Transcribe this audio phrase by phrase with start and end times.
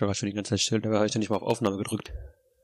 [0.00, 1.42] Ich war gerade schon die ganze Zeit still, dabei habe ich ja nicht mal auf
[1.42, 2.10] Aufnahme gedrückt.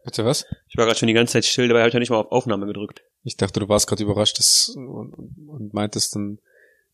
[0.06, 0.46] Bitte was?
[0.70, 2.32] Ich war gerade schon die ganze Zeit still, dabei habe ich ja nicht mal auf
[2.32, 3.02] Aufnahme gedrückt.
[3.24, 6.38] Ich dachte, du warst gerade überrascht dass, und, und meintest dann,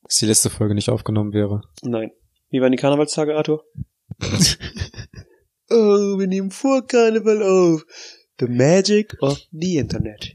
[0.02, 1.62] dass die letzte Folge nicht aufgenommen wäre.
[1.82, 2.10] Nein.
[2.50, 3.64] Wie waren die Karnevalstage, Arthur?
[5.70, 7.84] oh, wir nehmen vor Karneval auf.
[8.40, 10.34] The magic of the Internet.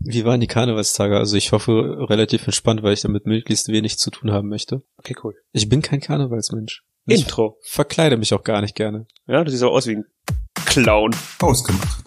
[0.00, 1.16] Wie waren die Karnevalstage?
[1.16, 4.82] Also ich hoffe relativ entspannt, weil ich damit möglichst wenig zu tun haben möchte.
[4.96, 5.36] Okay, cool.
[5.52, 6.82] Ich bin kein Karnevalsmensch.
[7.06, 7.58] Ich Intro.
[7.62, 9.06] verkleide mich auch gar nicht gerne.
[9.26, 10.04] Ja, du siehst auch aus wie ein
[10.66, 11.14] Clown.
[11.40, 12.04] Ausgemacht.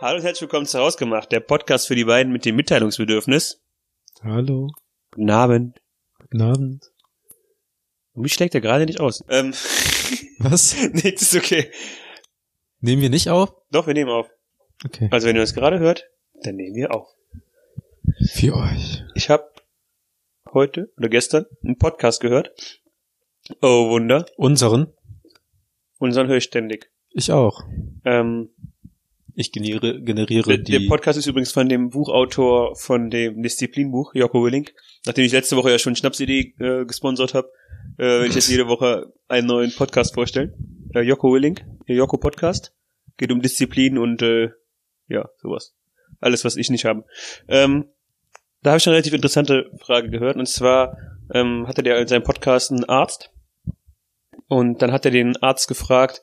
[0.00, 3.62] Hallo und herzlich willkommen zu Hausgemacht, der Podcast für die beiden mit dem Mitteilungsbedürfnis.
[4.22, 4.68] Hallo,
[5.12, 5.80] Guten Abend.
[6.20, 6.92] guten Abend.
[8.12, 9.24] Und mich schlägt er gerade nicht aus.
[9.28, 9.52] Ähm,
[10.38, 10.76] Was?
[10.92, 11.70] nee, das ist okay.
[12.80, 13.52] Nehmen wir nicht auf?
[13.72, 14.28] Doch, wir nehmen auf.
[14.84, 15.08] Okay.
[15.10, 16.04] Also wenn ihr das gerade hört,
[16.42, 17.08] dann nehmen wir auf.
[18.34, 19.02] Für euch.
[19.14, 19.50] Ich habe
[20.56, 22.80] heute oder gestern einen Podcast gehört.
[23.60, 24.24] Oh Wunder.
[24.36, 24.86] Unseren?
[25.98, 26.90] Unseren höre ich ständig.
[27.10, 27.62] Ich auch.
[28.04, 28.48] Ähm,
[29.34, 30.72] Ich generiere, generiere der, die...
[30.72, 34.72] der Podcast ist übrigens von dem Buchautor von dem Disziplinbuch, Jocko Willink.
[35.04, 37.52] Nachdem ich letzte Woche ja schon Schnapsidee äh, gesponsert habe,
[37.98, 40.54] äh, werde ich jetzt jede Woche einen neuen Podcast vorstellen.
[40.94, 42.72] Äh, Jocko Willink, der Jocko Podcast.
[43.18, 44.48] Geht um Disziplin und äh,
[45.08, 45.74] ja, sowas.
[46.18, 47.04] Alles, was ich nicht habe.
[47.46, 47.90] Ähm,
[48.66, 50.36] da habe ich eine relativ interessante Frage gehört.
[50.36, 50.98] Und zwar
[51.32, 53.30] ähm, hatte der in seinem Podcast einen Arzt.
[54.48, 56.22] Und dann hat er den Arzt gefragt,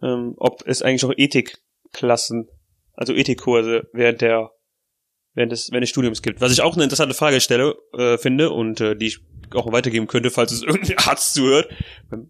[0.00, 2.48] ähm, ob es eigentlich auch Ethikklassen,
[2.94, 4.52] also Ethikkurse während der
[5.34, 6.40] während des, während des Studiums gibt.
[6.40, 9.18] Was ich auch eine interessante Frage stelle, äh, finde und äh, die ich
[9.52, 11.68] auch weitergeben könnte, falls es irgendein Arzt zuhört,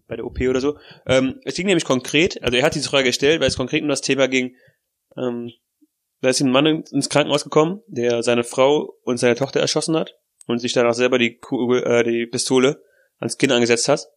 [0.07, 0.79] bei der OP oder so.
[1.05, 3.89] Ähm, es ging nämlich konkret, also er hat diese Frage gestellt, weil es konkret um
[3.89, 4.55] das Thema ging,
[5.17, 5.51] ähm,
[6.21, 9.95] da ist ein Mann in- ins Krankenhaus gekommen, der seine Frau und seine Tochter erschossen
[9.95, 10.15] hat
[10.47, 12.83] und sich danach selber die Kugel, äh, die Pistole
[13.19, 14.07] ans Kinn angesetzt hat.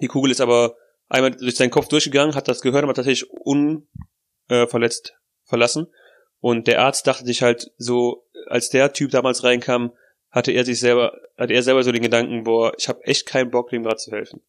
[0.00, 0.76] Die Kugel ist aber
[1.08, 5.86] einmal durch seinen Kopf durchgegangen, hat das gehört, aber tatsächlich unverletzt äh, verlassen.
[6.40, 9.92] Und der Arzt dachte sich halt so, als der Typ damals reinkam,
[10.30, 13.50] hatte er sich selber, hatte er selber so den Gedanken, boah, ich habe echt keinen
[13.50, 14.42] Bock, dem gerade zu helfen.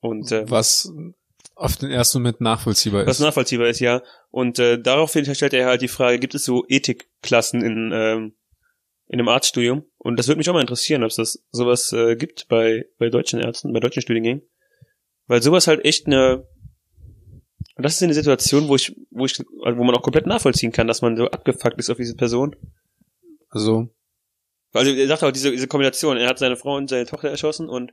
[0.00, 0.90] Und äh, was
[1.60, 3.24] auf den ersten Moment nachvollziehbar was ist.
[3.24, 4.02] nachvollziehbar ist, ja.
[4.30, 8.34] Und äh, daraufhin stellt er halt die Frage, gibt es so Ethikklassen in, ähm,
[9.08, 9.84] in einem Arztstudium?
[9.98, 13.10] Und das würde mich auch mal interessieren, ob es das sowas äh, gibt bei, bei
[13.10, 14.42] deutschen Ärzten, bei deutschen Studiengängen.
[15.26, 16.46] Weil sowas halt echt eine
[17.76, 21.02] das ist eine Situation, wo ich, wo ich, wo man auch komplett nachvollziehen kann, dass
[21.02, 22.56] man so abgefuckt ist auf diese Person.
[23.48, 23.88] also,
[24.72, 27.68] Also er sagt auch diese, diese Kombination, er hat seine Frau und seine Tochter erschossen
[27.68, 27.92] und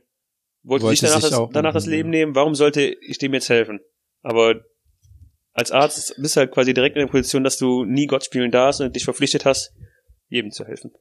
[0.68, 2.34] wollte, Wollte sich danach, sich das, danach das Leben nehmen.
[2.34, 3.80] Warum sollte ich dem jetzt helfen?
[4.22, 4.60] Aber
[5.52, 8.50] als Arzt bist du halt quasi direkt in der Position, dass du nie Gott spielen
[8.50, 9.72] darfst und dich verpflichtet hast,
[10.28, 10.92] jedem zu helfen.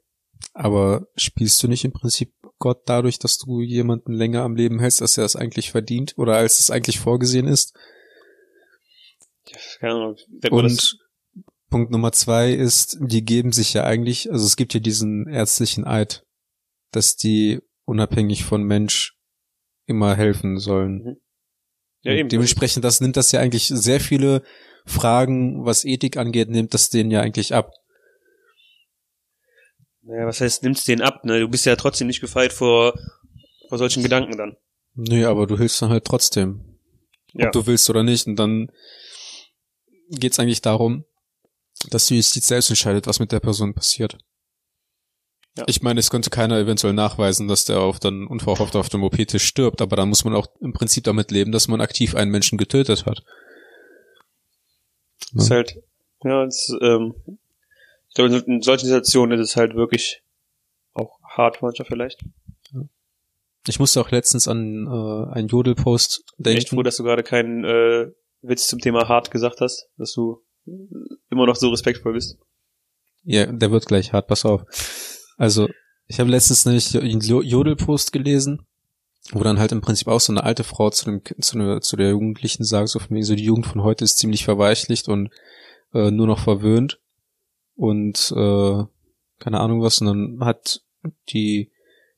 [0.53, 5.01] aber spielst du nicht im Prinzip Gott dadurch, dass du jemanden länger am Leben hältst,
[5.01, 7.75] als er es eigentlich verdient oder als es eigentlich vorgesehen ist?
[9.79, 10.15] Keine Ahnung,
[10.49, 10.97] Und
[11.69, 15.85] Punkt Nummer zwei ist, die geben sich ja eigentlich, also es gibt ja diesen ärztlichen
[15.85, 16.23] Eid,
[16.91, 19.16] dass die unabhängig von Mensch
[19.87, 21.17] immer helfen sollen.
[22.03, 22.29] ja Und eben.
[22.29, 24.43] Dementsprechend, das nimmt das ja eigentlich sehr viele
[24.85, 27.71] Fragen, was Ethik angeht, nimmt das denen ja eigentlich ab.
[30.01, 31.39] Naja, was heißt, nimmst den ab, ne?
[31.39, 32.93] Du bist ja trotzdem nicht gefeit vor,
[33.67, 34.55] vor solchen Gedanken dann.
[34.95, 36.79] Nö, aber du hilfst dann halt trotzdem.
[37.33, 37.47] Ja.
[37.47, 38.25] Ob du willst oder nicht.
[38.25, 38.71] Und dann
[40.09, 41.03] geht's eigentlich darum,
[41.89, 44.17] dass die Justiz selbst entscheidet, was mit der Person passiert.
[45.57, 45.63] Ja.
[45.67, 49.43] Ich meine, es könnte keiner eventuell nachweisen, dass der auf dann unverhofft auf dem OP-Tisch
[49.43, 52.57] stirbt, aber dann muss man auch im Prinzip damit leben, dass man aktiv einen Menschen
[52.57, 53.23] getötet hat.
[55.33, 55.81] Das ist halt,
[56.23, 57.15] ja, das, ähm,
[58.09, 60.21] ich glaube, in solchen Situationen ist es halt wirklich
[60.93, 62.23] auch hart manchmal vielleicht.
[63.67, 66.75] Ich musste auch letztens an äh, einen Jodel-Post Ich bin echt denken.
[66.77, 70.41] froh, dass du gerade keinen äh, Witz zum Thema hart gesagt hast, dass du
[71.29, 72.37] immer noch so respektvoll bist.
[73.23, 74.61] Ja, der wird gleich hart, pass auf.
[75.37, 75.69] Also,
[76.07, 78.65] ich habe letztens nämlich einen Jo- Jodel-Post gelesen,
[79.31, 81.95] wo dann halt im Prinzip auch so eine alte Frau zu, dem, zu, der, zu
[81.97, 85.29] der Jugendlichen sagt, so von so die Jugend von heute ist ziemlich verweichlicht und
[85.93, 86.99] äh, nur noch verwöhnt
[87.75, 88.83] und äh,
[89.39, 90.01] keine Ahnung was.
[90.01, 90.81] Und dann hat
[91.29, 91.71] die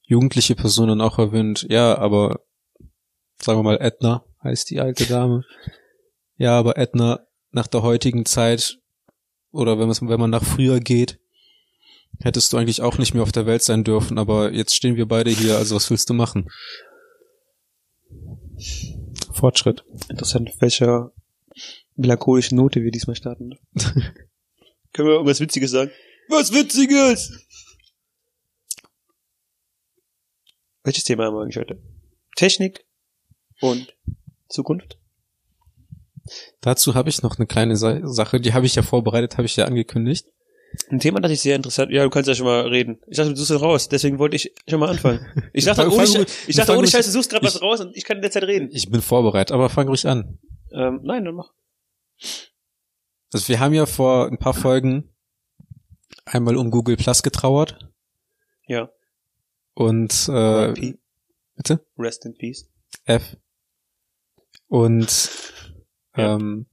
[0.04, 2.42] jugendliche Person dann auch erwähnt, ja, aber
[3.42, 5.44] sagen wir mal Edna heißt die alte Dame.
[6.38, 7.20] Ja, aber Edna
[7.52, 8.80] nach der heutigen Zeit
[9.52, 11.20] oder wenn, wenn man nach früher geht,
[12.22, 15.08] hättest du eigentlich auch nicht mehr auf der Welt sein dürfen, aber jetzt stehen wir
[15.08, 16.50] beide hier, also was willst du machen?
[19.32, 19.86] Fortschritt.
[20.10, 21.12] Interessant, welcher
[21.96, 23.50] melancholischen Note wir diesmal starten.
[23.50, 23.58] ne?
[24.94, 25.92] Können wir irgendwas Witziges sagen?
[26.30, 27.46] Was Witziges!
[30.84, 31.82] Welches Thema haben wir eigentlich heute?
[32.36, 32.86] Technik
[33.62, 33.96] und
[34.48, 34.98] Zukunft?
[36.62, 39.56] Dazu habe ich noch eine kleine Sa Sache, die habe ich ja vorbereitet, habe ich
[39.56, 40.28] ja angekündigt.
[40.90, 41.92] Ein Thema, das ich sehr interessant.
[41.92, 43.00] Ja, du kannst ja schon mal reden.
[43.08, 45.26] Ich dachte, du suchst raus, deswegen wollte ich schon mal anfangen.
[45.54, 47.80] Ich dachte, ohne, Sche- ich dachte, ohne ruhig- Scheiß, du suchst gerade was ich- raus
[47.82, 48.70] und ich kann in der Zeit reden.
[48.72, 50.40] Ich bin vorbereitet, aber fang ruhig an.
[50.72, 51.52] Ähm, nein, dann mach.
[53.34, 55.10] Also wir haben ja vor ein paar Folgen
[56.26, 57.90] einmal um Google Plus getrauert
[58.68, 58.90] Ja.
[59.74, 60.94] und äh,
[61.56, 62.70] bitte Rest in Peace.
[63.06, 63.38] F
[64.68, 65.30] und
[66.16, 66.66] ähm,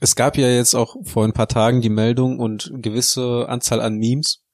[0.00, 3.96] es gab ja jetzt auch vor ein paar Tagen die Meldung und gewisse Anzahl an
[3.96, 4.44] Memes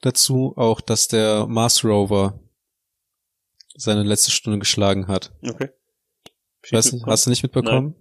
[0.00, 2.40] dazu, auch dass der Mars Rover
[3.74, 5.32] seine letzte Stunde geschlagen hat.
[5.42, 5.70] Okay.
[6.64, 7.94] Ich weiß nicht, hast du nicht mitbekommen?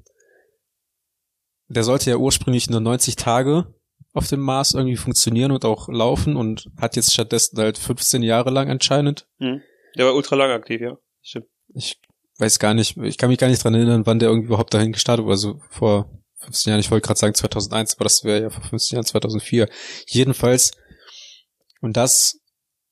[1.67, 3.73] Der sollte ja ursprünglich nur 90 Tage
[4.13, 8.49] auf dem Mars irgendwie funktionieren und auch laufen und hat jetzt stattdessen halt 15 Jahre
[8.49, 9.27] lang anscheinend.
[9.39, 9.61] Mhm.
[9.97, 10.97] Der war ultra lang aktiv, ja.
[11.21, 11.47] Stimmt.
[11.73, 11.99] Ich
[12.37, 14.91] weiß gar nicht, ich kann mich gar nicht dran erinnern, wann der irgendwie überhaupt dahin
[14.91, 15.31] gestartet war.
[15.31, 18.95] Also vor 15 Jahren, ich wollte gerade sagen 2001, aber das wäre ja vor 15
[18.97, 19.69] Jahren 2004.
[20.07, 20.71] Jedenfalls,
[21.81, 22.39] und das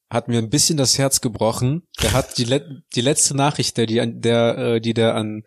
[0.10, 1.88] hat mir ein bisschen das Herz gebrochen.
[2.02, 5.44] Der hat die, le die letzte Nachricht, der die, an- der, äh, die der an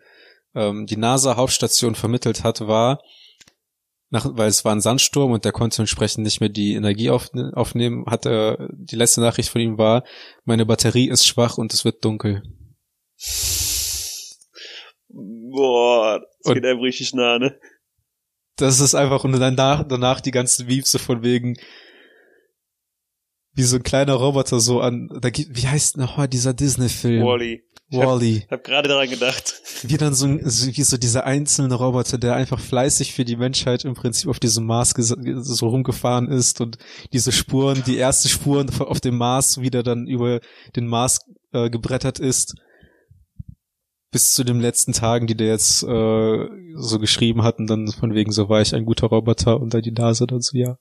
[0.55, 3.01] ähm, die NASA-Hauptstation vermittelt hat, war,
[4.09, 7.51] nach, weil es war ein Sandsturm und der konnte entsprechend nicht mehr die Energie aufne
[7.55, 10.03] aufnehmen, hat er, die letzte Nachricht von ihm war,
[10.45, 12.43] meine Batterie ist schwach und es wird dunkel.
[15.09, 17.59] Boah, das Und- geht einem richtig nah, ne?
[18.57, 21.55] Das ist einfach, und danach, danach die ganzen Memes so von wegen,
[23.55, 27.23] wie so ein kleiner Roboter so an, da gibt, wie heißt noch mal dieser Disney-Film?
[27.23, 27.63] Wally.
[27.89, 29.53] Ich hab, hab gerade daran gedacht.
[29.83, 33.85] Wie dann so, ein- wie so dieser einzelne Roboter, der einfach fleißig für die Menschheit
[33.85, 36.77] im Prinzip auf diesem Mars so rumgefahren ist und
[37.11, 40.39] diese Spuren, die ersten Spuren auf dem Mars wieder dann über
[40.75, 41.19] den Mars
[41.51, 42.55] äh, gebrettert ist.
[44.13, 48.13] Bis zu den letzten Tagen, die der jetzt äh, so geschrieben hat und dann von
[48.13, 50.77] wegen so war ich ein guter Roboter und dann die Nase dann so, ja.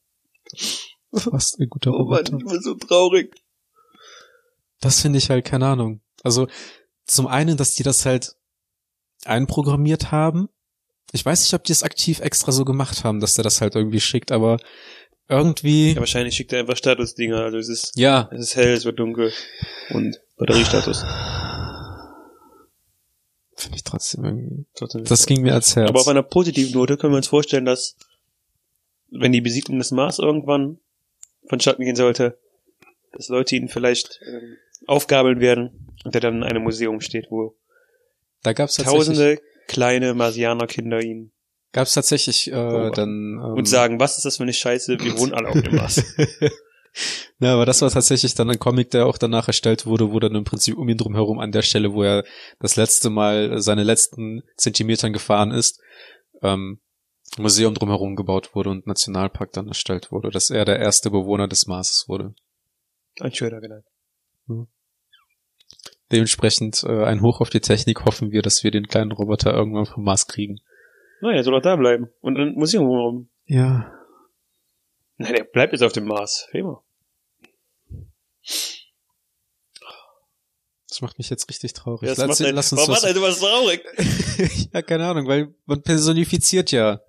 [1.13, 2.37] Fast ein guter Oh Mann, Roboter.
[2.39, 3.35] ich bin so traurig.
[4.81, 6.01] Das finde ich halt, keine Ahnung.
[6.23, 6.47] Also
[7.07, 8.37] zum einen, dass die das halt
[9.25, 10.49] einprogrammiert haben.
[11.13, 13.75] Ich weiß nicht, ob die es aktiv extra so gemacht haben, dass der das halt
[13.75, 14.59] irgendwie schickt, aber
[15.29, 15.93] irgendwie.
[15.93, 17.37] Ja, wahrscheinlich schickt er einfach Statusdinger.
[17.39, 19.33] Also es ist, Ja, es ist hell, es wird dunkel.
[19.91, 21.03] Und Batteriestatus.
[23.63, 24.67] Finde ich trotzdem irgendwie.
[24.75, 25.05] Trotzdem.
[25.05, 25.89] Das ging mir als Herz.
[25.89, 27.97] Aber auf einer positiven Note können wir uns vorstellen, dass
[29.11, 30.79] wenn die Besiedlung des Mars irgendwann
[31.49, 32.39] vonstatten gehen sollte,
[33.13, 34.57] dass Leute ihn vielleicht ähm,
[34.87, 37.55] aufgabeln werden und er dann in einem Museum steht, wo
[38.43, 41.33] da gab's tausende kleine Marsianerkinder ihn
[41.73, 42.95] gab's tatsächlich äh, Beobachten.
[42.95, 45.77] dann ähm, und sagen, was ist das für eine Scheiße, wir wohnen alle auf dem
[45.77, 46.03] Mars.
[47.39, 50.35] ja, aber das war tatsächlich dann ein Comic, der auch danach erstellt wurde, wo dann
[50.35, 52.25] im Prinzip um ihn drum herum an der Stelle, wo er
[52.61, 55.81] das letzte Mal seine letzten Zentimetern gefahren ist,
[56.43, 56.81] ähm,
[57.39, 61.67] Museum drumherum gebaut wurde und Nationalpark dann erstellt wurde, dass er der erste Bewohner des
[61.67, 62.35] Marses wurde.
[63.21, 63.87] Ein schöner genannt.
[66.11, 69.87] Dementsprechend äh, ein Hoch auf die Technik hoffen wir, dass wir den kleinen Roboter irgendwann
[69.87, 70.61] vom Mars kriegen.
[71.23, 72.11] Er soll auch da bleiben.
[72.21, 73.29] Und ein Museum rum.
[73.47, 73.91] Ja.
[75.19, 76.49] Nein, er bleibt jetzt auf dem Mars.
[76.53, 76.83] Immer.
[80.89, 82.03] Das macht mich jetzt richtig traurig.
[82.09, 84.69] Ja, lass, lass uns warum macht das, einen sowas traurig?
[84.75, 87.01] ja, keine Ahnung, weil man personifiziert ja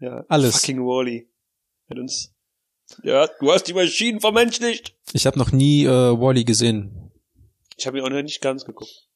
[0.00, 0.56] Ja, alles.
[0.60, 1.28] fucking Wally.
[1.90, 2.32] Hat uns.
[3.02, 4.94] Ja, du hast die Maschinen vermenschlicht.
[5.12, 7.10] Ich habe noch nie äh, Wally gesehen.
[7.76, 9.08] Ich habe ihn auch noch nicht ganz geguckt.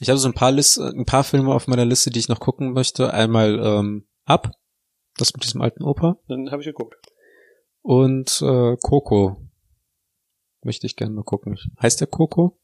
[0.00, 2.40] Ich habe so ein paar Liste, ein paar Filme auf meiner Liste, die ich noch
[2.40, 3.12] gucken möchte.
[3.12, 4.52] Einmal ähm, Up,
[5.16, 6.94] das mit diesem alten Opa, Dann habe ich geguckt.
[7.82, 9.36] Und äh, Coco.
[10.64, 11.58] Möchte ich gerne mal gucken.
[11.80, 12.58] Heißt der Coco?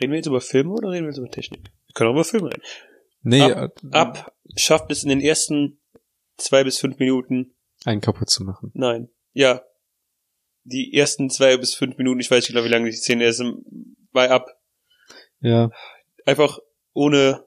[0.00, 1.64] Reden wir jetzt über Filme oder reden wir jetzt über Technik?
[1.86, 2.62] Wir können auch über Filme reden.
[3.22, 3.80] Nee, Up.
[3.84, 5.80] äh, Ab schafft es in den ersten
[6.36, 7.54] zwei bis fünf Minuten.
[7.84, 8.70] einen kaputt zu machen.
[8.74, 9.10] Nein.
[9.32, 9.62] Ja.
[10.64, 13.42] Die ersten zwei bis fünf Minuten, ich weiß nicht genau, wie lange die Szene ist,
[14.12, 14.46] bei Ab.
[15.40, 15.70] Ja,
[16.26, 16.58] Einfach
[16.92, 17.44] ohne,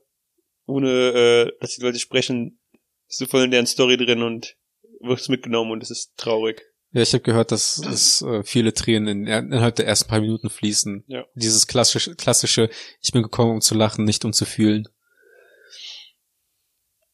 [0.65, 2.59] ohne, äh, dass die Leute sprechen,
[3.07, 4.57] bist du voll in deren Story drin und
[4.99, 6.63] wirst mitgenommen und es ist traurig.
[6.93, 10.51] Ja, ich habe gehört, dass, dass äh, viele Tränen in, innerhalb der ersten paar Minuten
[10.51, 11.03] fließen.
[11.07, 11.25] Ja.
[11.33, 12.69] Dieses klassische, klassische,
[13.01, 14.87] ich bin gekommen, um zu lachen, nicht um zu fühlen.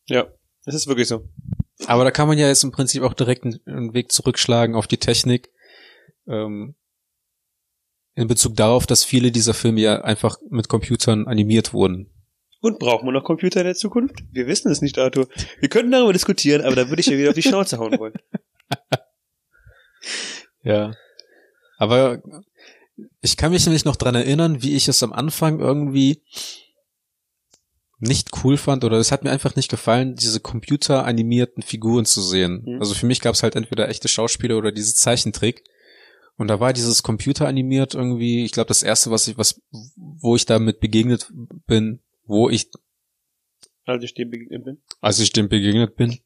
[0.08, 0.28] Ja.
[0.66, 1.30] Es ist wirklich so.
[1.88, 4.86] Aber da kann man ja jetzt im Prinzip auch direkt einen, einen Weg zurückschlagen auf
[4.86, 5.50] die Technik.
[6.28, 6.76] Ähm,
[8.16, 12.12] in Bezug darauf, dass viele dieser Filme ja einfach mit Computern animiert wurden.
[12.60, 14.26] Und brauchen wir noch Computer in der Zukunft?
[14.30, 15.30] Wir wissen es nicht, Arthur.
[15.62, 18.16] Wir könnten darüber diskutieren, aber da würde ich ja wieder auf die Schnauze hauen wollen.
[20.64, 20.96] Ja.
[21.78, 22.22] Aber
[23.22, 26.22] Ich kann mich nämlich noch dran erinnern, wie ich es am Anfang irgendwie
[28.00, 32.64] nicht cool fand oder es hat mir einfach nicht gefallen, diese computeranimierten Figuren zu sehen.
[32.66, 32.80] Mhm.
[32.80, 35.64] Also für mich gab es halt entweder echte Schauspieler oder diese Zeichentrick.
[36.38, 39.62] Und da war dieses computeranimiert irgendwie, ich glaube, das erste, was ich, was,
[39.96, 41.30] wo ich damit begegnet
[41.68, 42.70] bin, wo ich,
[43.86, 44.78] Als ich dem begegnet bin.
[45.02, 46.20] als ich dem begegnet bin,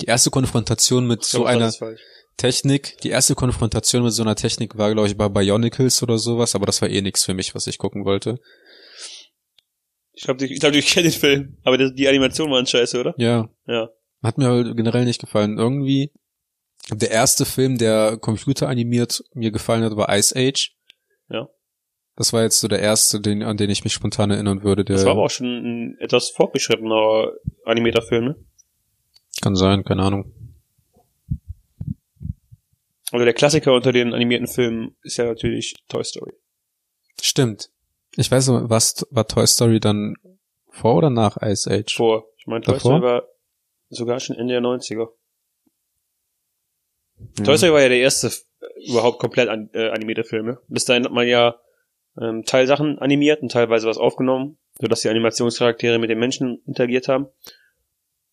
[0.00, 1.96] die erste Konfrontation mit Ich so glaube, das einer.
[2.40, 6.54] Technik, die erste Konfrontation mit so einer Technik war, glaube ich, bei Bionicles oder sowas,
[6.54, 8.40] aber das war eh nichts für mich, was ich gucken wollte.
[10.14, 13.14] Ich glaube, ich, glaub, ich kenne den Film, aber die Animation waren scheiße, oder?
[13.18, 13.90] Ja, Ja.
[14.22, 15.58] Hat mir halt generell nicht gefallen.
[15.58, 16.12] Irgendwie,
[16.90, 20.74] der erste Film, der computeranimiert mir gefallen hat, war Ice Age.
[21.28, 21.46] Ja.
[22.16, 24.84] Das war jetzt so der erste, den, an den ich mich spontan erinnern würde.
[24.84, 27.32] Das war aber auch schon ein etwas fortgeschrittener
[27.66, 28.36] animierter Film, ne?
[29.42, 30.32] kann sein, keine Ahnung.
[33.12, 36.32] Also der Klassiker unter den animierten Filmen ist ja natürlich Toy Story.
[37.20, 37.70] Stimmt.
[38.16, 40.14] Ich weiß nicht, was war Toy Story dann
[40.68, 41.94] vor oder nach Ice Age?
[41.94, 42.26] Vor.
[42.38, 42.78] Ich meine, Toy?
[42.78, 43.28] Story war
[43.88, 45.08] sogar schon Ende der 90er.
[47.38, 47.44] Ja.
[47.44, 50.46] Toy Story war ja der erste äh, überhaupt komplett an, äh, animierte Film.
[50.46, 50.58] Ne?
[50.68, 51.60] Bis dahin hat man ja
[52.20, 57.26] ähm, Teilsachen animiert und teilweise was aufgenommen, sodass die Animationscharaktere mit den Menschen interagiert haben.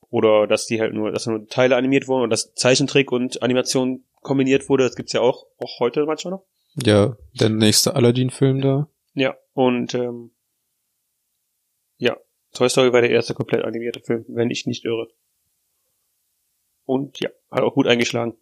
[0.09, 4.05] Oder dass die halt nur, dass nur Teile animiert wurden und dass Zeichentrick und Animation
[4.21, 4.83] kombiniert wurde.
[4.83, 6.45] Das gibt's ja auch, auch heute manchmal noch.
[6.75, 8.89] Ja, der nächste Aladdin-Film da.
[9.13, 10.31] Ja, und ähm,
[11.97, 12.15] ja,
[12.53, 15.07] Toy Story war der erste komplett animierte Film, wenn ich nicht irre.
[16.85, 18.37] Und ja, hat auch gut eingeschlagen.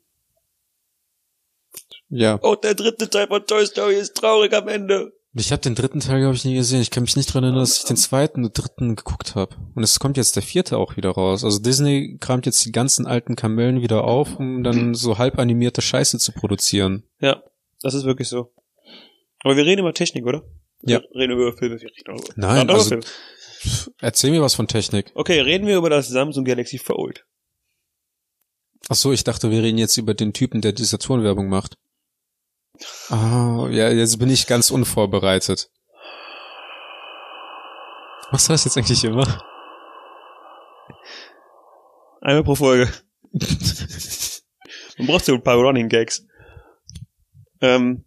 [2.09, 2.39] Ja.
[2.41, 5.13] Oh, der dritte Teil von Toy Story ist traurig am Ende.
[5.37, 6.79] Ich habe den dritten Teil, glaube ich, nie gesehen.
[6.81, 9.53] Ich kann mich nicht dran erinnern, dass ich den zweiten und dritten geguckt habe.
[9.75, 11.43] Und es kommt jetzt der vierte auch wieder raus.
[11.43, 15.81] Also Disney kramt jetzt die ganzen alten Kamellen wieder auf, um dann so halb animierte
[15.81, 17.03] Scheiße zu produzieren.
[17.19, 17.43] Ja,
[17.81, 18.53] das ist wirklich so.
[19.43, 20.43] Aber wir reden über Technik, oder?
[20.83, 21.01] Ja.
[21.11, 21.81] Wir reden über Filme.
[21.81, 23.03] Wir reden über Nein, also- Filme.
[23.99, 25.11] Erzähl mir was von Technik.
[25.15, 27.25] Okay, reden wir über das Samsung Galaxy Fold.
[28.87, 31.75] Ach so, ich dachte, wir reden jetzt über den Typen, der die Saturn-Werbung macht.
[33.09, 35.69] Ah, ja, jetzt bin ich ganz unvorbereitet.
[38.31, 39.41] Machst du das jetzt eigentlich immer?
[42.21, 42.91] Einmal pro Folge.
[44.97, 46.25] Man braucht so ein paar Running Gags.
[47.61, 48.05] Ähm,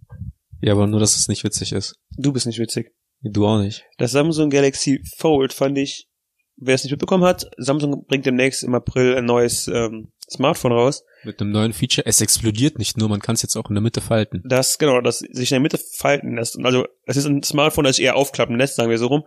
[0.60, 1.96] Ja, aber nur, dass es nicht witzig ist.
[2.16, 2.92] du bist nicht witzig.
[3.22, 3.84] Du auch nicht.
[3.98, 6.08] Das Samsung Galaxy Fold fand ich,
[6.56, 11.02] wer es nicht mitbekommen hat, Samsung bringt demnächst im April ein neues ähm, Smartphone raus,
[11.24, 12.06] Mit einem neuen Feature.
[12.06, 14.42] Es explodiert nicht nur, man kann es jetzt auch in der Mitte falten.
[14.44, 16.56] das genau, das sich in der Mitte falten lässt.
[16.56, 19.24] Und Also es ist ein Smartphone, das sich eher aufklappen lässt, sagen wir so rum.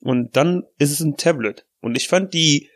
[0.00, 1.66] Und dann ist es ein Tablet.
[1.80, 2.68] Und ich fand die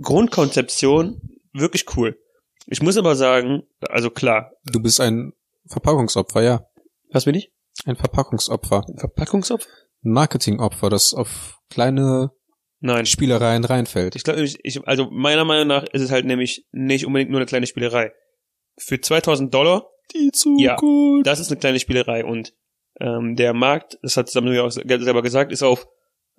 [0.00, 1.20] Grundkonzeption
[1.52, 2.18] wirklich cool.
[2.66, 5.32] Ich muss aber sagen, also klar, Du bist ein
[5.66, 6.66] Verpackungsopfer, ja.
[7.10, 7.50] was bin ich?
[7.84, 8.84] Ein Verpackungsopfer.
[8.88, 9.68] Ein Verpackungsopfer?
[10.04, 12.30] Ein Marketingopfer, das auf kleine
[12.82, 13.06] Nein.
[13.06, 14.16] Spielereien reinfällt.
[14.16, 17.38] Ich glaube, ich, ich, also meiner Meinung nach ist es halt nämlich nicht unbedingt nur
[17.38, 18.12] eine kleine Spielerei.
[18.76, 21.26] Für 2000 Dollar, Die Zukunft.
[21.26, 22.54] das ist eine kleine Spielerei und
[23.00, 25.86] ähm, der Markt, das hat Samsung ja auch selber gesagt, ist auf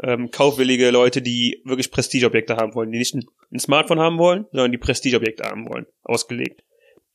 [0.02, 4.46] ähm, kaufwillige Leute, die wirklich Prestigeobjekte haben wollen, die nicht ein, ein Smartphone haben wollen,
[4.52, 6.62] sondern die Prestigeobjekte haben wollen, ausgelegt.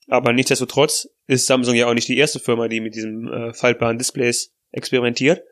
[0.09, 3.99] Aber nichtsdestotrotz ist Samsung ja auch nicht die erste Firma, die mit diesem äh, faltbaren
[3.99, 5.43] Displays experimentiert.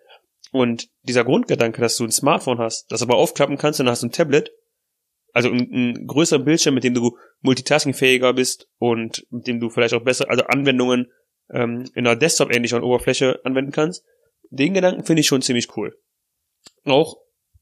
[0.53, 4.07] Und dieser Grundgedanke, dass du ein Smartphone hast, das aber aufklappen kannst, dann hast du
[4.07, 4.51] ein Tablet,
[5.33, 10.05] also ein, größerer Bildschirm, mit dem du multitaskingfähiger bist und mit dem du vielleicht auch
[10.05, 11.11] besser, also Anwendungen
[11.51, 14.05] ähm, in einer Desktop-ähnlichen Oberfläche anwenden kannst.
[14.51, 15.99] Den Gedanken finde ich schon ziemlich cool.
[16.85, 17.19] Auch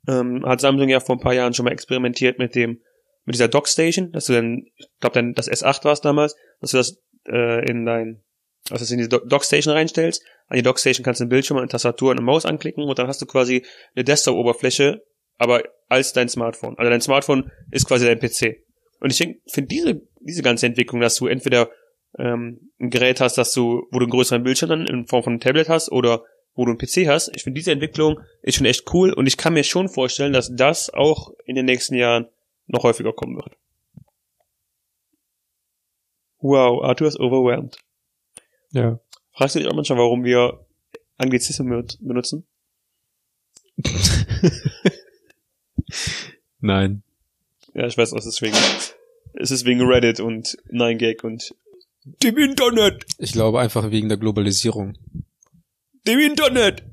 [0.07, 2.81] ähm, hat Samsung ja vor ein paar Jahren schon mal experimentiert mit dem
[3.25, 6.73] mit dieser Dockstation, dass du dann, ich glaube dann das S8 war es damals, dass
[6.73, 8.23] du das äh, in dein,
[8.69, 10.23] dass du in die Do- Dockstation reinstellst.
[10.49, 13.07] An die Dockstation kannst du einen Bildschirm, eine Tastatur und eine Maus anklicken und dann
[13.07, 15.03] hast du quasi eine Desktop-Oberfläche,
[15.39, 16.79] aber als dein Smartphone.
[16.79, 18.63] Also dein Smartphone ist quasi dein PC.
[19.01, 21.71] Und ich finde diese diese ganze Entwicklung, dass du entweder
[22.19, 25.33] ähm, ein Gerät hast, dass du, wo du einen größeren Bildschirm dann in Form von
[25.35, 27.31] einem Tablet hast oder wo du einen PC hast.
[27.37, 30.51] Ich finde diese Entwicklung ist schon echt cool und ich kann mir schon vorstellen, dass
[30.55, 32.29] das auch in den nächsten Jahren
[32.69, 33.57] noch häufiger kommen wird.
[36.39, 37.77] Wow, Arthur ist overwhelmed.
[38.75, 38.99] Ja.
[39.33, 40.67] Fragst du dich auch manchmal, warum wir
[41.17, 42.47] Anglizismen benutzen?
[46.61, 47.03] Nein.
[47.75, 48.57] Ja, ich weiß, es ist wegen,
[49.35, 51.55] es ist wegen Reddit und 9gag und
[52.23, 54.97] dem Internet, Ich glaube einfach wegen der Globalisierung.
[56.07, 56.85] dem Internet.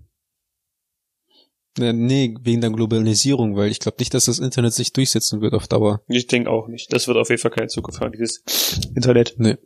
[1.77, 5.67] Nee, wegen der Globalisierung, weil ich glaube nicht, dass das Internet sich durchsetzen wird auf
[5.67, 6.01] Dauer.
[6.07, 6.91] Ich denke auch nicht.
[6.91, 8.43] Das wird auf jeden Fall keine Zukunft haben, dieses
[8.93, 9.35] Internet.
[9.37, 9.57] Nee.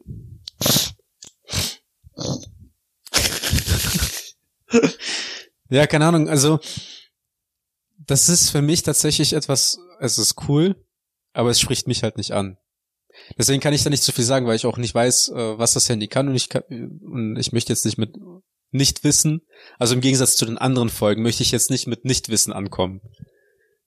[5.69, 6.59] ja, keine Ahnung, also
[7.97, 10.75] das ist für mich tatsächlich etwas, es ist cool,
[11.33, 12.57] aber es spricht mich halt nicht an.
[13.37, 15.73] Deswegen kann ich da nicht so viel sagen, weil ich auch nicht weiß, äh, was
[15.73, 18.15] das Handy kann und ich kann, und ich möchte jetzt nicht mit
[18.71, 19.41] Nichtwissen,
[19.79, 23.01] also im Gegensatz zu den anderen Folgen, möchte ich jetzt nicht mit Nichtwissen ankommen.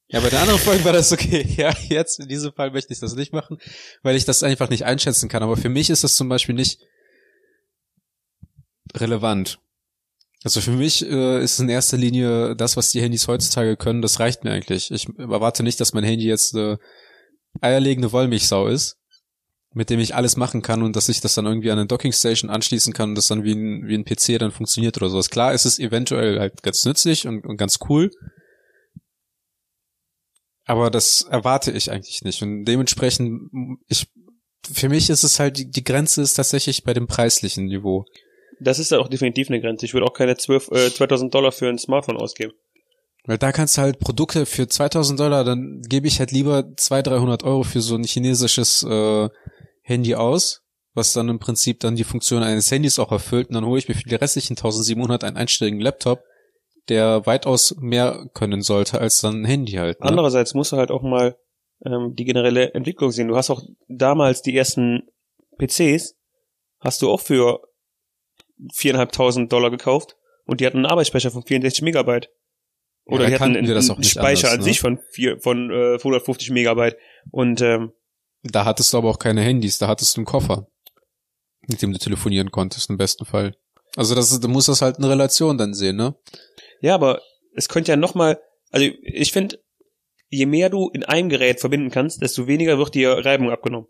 [0.08, 1.46] Ja, bei den anderen Folgen war das okay.
[1.56, 3.58] Ja, jetzt in diesem Fall möchte ich das nicht machen,
[4.02, 5.42] weil ich das einfach nicht einschätzen kann.
[5.42, 6.80] Aber für mich ist das zum Beispiel nicht
[9.00, 9.58] relevant.
[10.44, 14.20] Also für mich äh, ist in erster Linie das, was die Handys heutzutage können, das
[14.20, 14.90] reicht mir eigentlich.
[14.90, 16.78] Ich erwarte nicht, dass mein Handy jetzt eine
[17.60, 18.98] eierlegende Wollmilchsau ist,
[19.74, 22.50] mit dem ich alles machen kann und dass ich das dann irgendwie an eine Dockingstation
[22.50, 25.30] anschließen kann und das dann wie ein, wie ein PC dann funktioniert oder sowas.
[25.30, 28.10] Klar ist es eventuell halt ganz nützlich und, und ganz cool,
[30.68, 32.42] aber das erwarte ich eigentlich nicht.
[32.42, 33.50] Und dementsprechend,
[33.88, 34.06] ich,
[34.70, 38.04] für mich ist es halt, die, die Grenze ist tatsächlich bei dem preislichen Niveau.
[38.60, 39.86] Das ist ja auch definitiv eine Grenze.
[39.86, 42.52] Ich würde auch keine 12, äh, 2000 Dollar für ein Smartphone ausgeben.
[43.24, 47.12] Weil da kannst du halt Produkte für 2000 Dollar, dann gebe ich halt lieber 200,
[47.12, 49.28] 300 Euro für so ein chinesisches äh,
[49.82, 50.62] Handy aus,
[50.94, 53.88] was dann im Prinzip dann die Funktion eines Handys auch erfüllt und dann hole ich
[53.88, 56.22] mir für die restlichen 1700 einen einstelligen Laptop
[56.88, 60.00] der weitaus mehr können sollte als dann ein Handy halt.
[60.00, 60.06] Ne?
[60.06, 61.36] Andererseits musst du halt auch mal
[61.84, 63.28] ähm, die generelle Entwicklung sehen.
[63.28, 65.08] Du hast auch damals die ersten
[65.58, 66.16] PCs,
[66.80, 67.60] hast du auch für
[68.72, 72.30] viereinhalbtausend Dollar gekauft und die hatten einen Arbeitsspeicher von 64 Megabyte.
[73.04, 74.64] Oder ja, die hatten einen, einen Speicher anders, an ne?
[74.64, 76.96] sich von vier, von äh, 150 Megabyte.
[77.30, 77.92] Und ähm,
[78.42, 80.68] da hattest du aber auch keine Handys, da hattest du einen Koffer,
[81.66, 83.56] mit dem du telefonieren konntest im besten Fall.
[83.96, 86.14] Also das, du musst das halt in Relation dann sehen, ne?
[86.80, 87.22] Ja, aber
[87.54, 88.38] es könnte ja noch mal,
[88.70, 89.58] also ich finde,
[90.28, 93.88] je mehr du in einem Gerät verbinden kannst, desto weniger wird dir Reibung abgenommen.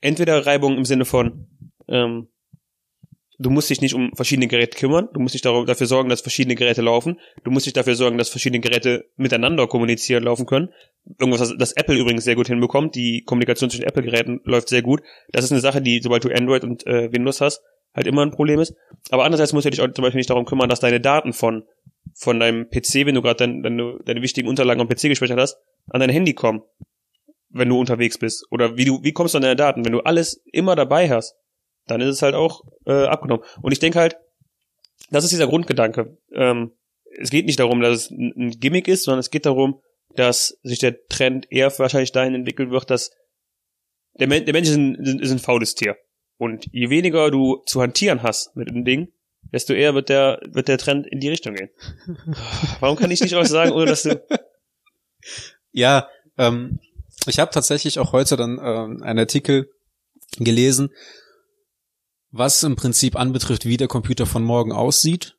[0.00, 1.48] Entweder Reibung im Sinne von,
[1.88, 2.28] ähm,
[3.38, 6.54] du musst dich nicht um verschiedene Geräte kümmern, du musst dich dafür sorgen, dass verschiedene
[6.54, 10.70] Geräte laufen, du musst dich dafür sorgen, dass verschiedene Geräte miteinander kommunizieren, laufen können.
[11.18, 15.02] Irgendwas, das Apple übrigens sehr gut hinbekommt, die Kommunikation zwischen Apple-Geräten läuft sehr gut.
[15.30, 17.62] Das ist eine Sache, die, sobald du Android und äh, Windows hast,
[17.94, 18.74] halt immer ein Problem ist.
[19.10, 21.64] Aber andererseits musst du dich auch zum Beispiel nicht darum kümmern, dass deine Daten von,
[22.14, 25.58] von deinem PC, wenn du gerade dein, deine, deine wichtigen Unterlagen am PC gespeichert hast,
[25.88, 26.62] an dein Handy kommen,
[27.50, 28.46] wenn du unterwegs bist.
[28.50, 29.84] Oder wie du, wie kommst du an deine Daten?
[29.84, 31.36] Wenn du alles immer dabei hast,
[31.86, 33.44] dann ist es halt auch äh, abgenommen.
[33.62, 34.16] Und ich denke halt,
[35.10, 36.16] das ist dieser Grundgedanke.
[36.32, 36.72] Ähm,
[37.18, 39.80] es geht nicht darum, dass es ein Gimmick ist, sondern es geht darum,
[40.14, 43.10] dass sich der Trend eher wahrscheinlich dahin entwickeln wird, dass
[44.18, 45.96] der, Men der Mensch ist ein, ist ein faules Tier.
[46.38, 49.12] Und je weniger du zu hantieren hast mit dem Ding,
[49.52, 51.70] desto eher wird der, wird der Trend in die Richtung gehen.
[52.80, 54.22] Warum kann ich nicht was sagen, ohne dass du.
[55.72, 56.78] Ja, ähm,
[57.26, 59.68] ich habe tatsächlich auch heute dann ähm, einen Artikel
[60.38, 60.90] gelesen,
[62.30, 65.36] was im Prinzip anbetrifft, wie der Computer von morgen aussieht.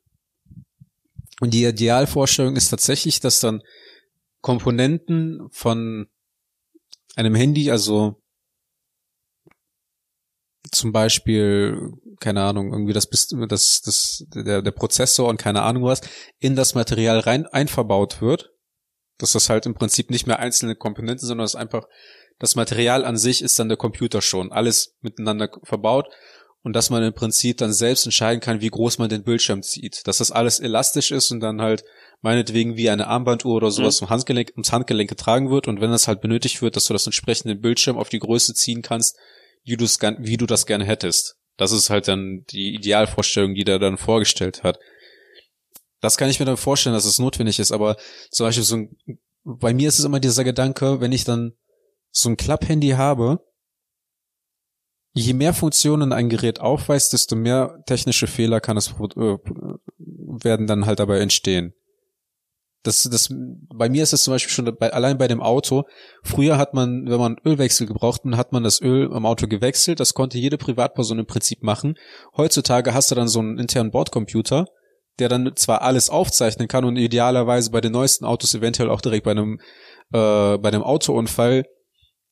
[1.39, 3.61] Und die Idealvorstellung ist tatsächlich, dass dann
[4.41, 6.07] Komponenten von
[7.15, 8.21] einem Handy, also
[10.71, 16.01] zum Beispiel, keine Ahnung, irgendwie das, das, das, der, der Prozessor und keine Ahnung was,
[16.39, 18.51] in das Material rein einverbaut wird.
[19.19, 21.85] Dass das halt im Prinzip nicht mehr einzelne Komponenten, sondern das einfach,
[22.37, 26.07] das Material an sich ist dann der Computer schon, alles miteinander verbaut
[26.63, 30.05] und dass man im Prinzip dann selbst entscheiden kann, wie groß man den Bildschirm zieht.
[30.05, 31.83] Dass das alles elastisch ist und dann halt
[32.21, 34.09] meinetwegen wie eine Armbanduhr oder sowas mhm.
[34.09, 37.55] Handgelenk, ums Handgelenk getragen wird und wenn das halt benötigt wird, dass du das entsprechende
[37.55, 39.17] Bildschirm auf die Größe ziehen kannst,
[39.63, 41.37] wie, du's, wie du das gerne hättest.
[41.57, 44.79] Das ist halt dann die Idealvorstellung, die der dann vorgestellt hat.
[46.01, 47.97] Das kann ich mir dann vorstellen, dass es notwendig ist, aber
[48.29, 48.97] zum Beispiel so ein,
[49.43, 51.53] bei mir ist es immer dieser Gedanke, wenn ich dann
[52.11, 53.46] so ein Klapp-Handy habe,
[55.17, 59.37] je mehr Funktionen ein Gerät aufweist, desto mehr technische Fehler kann es äh,
[59.97, 61.73] werden dann halt dabei entstehen.
[62.83, 65.83] Das, das, bei mir ist es zum Beispiel schon bei, allein bei dem Auto.
[66.23, 69.99] Früher hat man, wenn man Ölwechsel gebraucht hat, hat man das Öl im Auto gewechselt.
[69.99, 71.95] Das konnte jede Privatperson im Prinzip machen.
[72.37, 74.67] Heutzutage hast du dann so einen internen Bordcomputer,
[75.19, 79.25] der dann zwar alles aufzeichnen kann und idealerweise bei den neuesten Autos eventuell auch direkt
[79.25, 79.59] bei einem,
[80.13, 81.65] äh, bei einem Autounfall